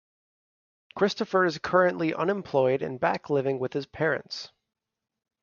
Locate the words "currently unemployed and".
1.59-2.99